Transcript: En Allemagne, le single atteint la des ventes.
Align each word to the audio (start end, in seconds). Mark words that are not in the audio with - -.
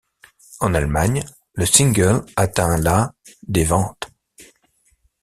En 0.61 0.73
Allemagne, 0.73 1.23
le 1.53 1.67
single 1.67 2.25
atteint 2.35 2.75
la 2.79 3.13
des 3.43 3.65
ventes. 3.65 4.09